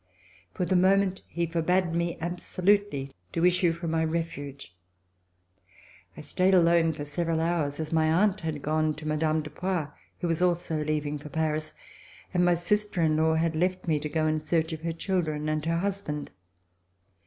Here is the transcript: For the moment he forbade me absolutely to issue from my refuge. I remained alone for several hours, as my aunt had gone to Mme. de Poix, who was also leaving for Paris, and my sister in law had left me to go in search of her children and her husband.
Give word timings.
For 0.55 0.65
the 0.65 0.75
moment 0.75 1.21
he 1.27 1.45
forbade 1.45 1.93
me 1.93 2.17
absolutely 2.19 3.13
to 3.33 3.45
issue 3.45 3.71
from 3.71 3.91
my 3.91 4.03
refuge. 4.03 4.75
I 6.17 6.21
remained 6.39 6.55
alone 6.55 6.93
for 6.93 7.05
several 7.05 7.39
hours, 7.39 7.79
as 7.79 7.93
my 7.93 8.11
aunt 8.11 8.41
had 8.41 8.63
gone 8.63 8.95
to 8.95 9.07
Mme. 9.07 9.41
de 9.43 9.51
Poix, 9.51 9.89
who 10.21 10.27
was 10.27 10.41
also 10.41 10.83
leaving 10.83 11.19
for 11.19 11.29
Paris, 11.29 11.75
and 12.33 12.43
my 12.43 12.55
sister 12.55 13.03
in 13.03 13.15
law 13.15 13.35
had 13.35 13.55
left 13.55 13.87
me 13.87 13.99
to 13.99 14.09
go 14.09 14.25
in 14.25 14.39
search 14.39 14.73
of 14.73 14.81
her 14.81 14.91
children 14.91 15.47
and 15.47 15.65
her 15.67 15.77
husband. 15.77 16.31